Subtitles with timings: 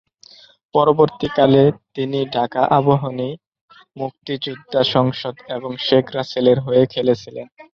[0.75, 1.63] পরবর্তীকালে,
[1.95, 3.29] তিনি ঢাকা আবাহনী,
[3.97, 7.47] মুক্তিযোদ্ধা সংসদ এবং শেখ রাসেলের হয়ে খেলেছিলেন।